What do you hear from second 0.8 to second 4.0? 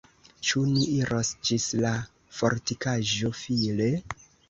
iros ĝis la fortikaĵo File?